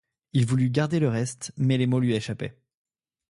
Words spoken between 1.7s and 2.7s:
les mots lui échappaient.